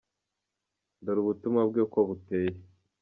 [1.03, 2.51] Dore ubutumwa bwe uko buteye:.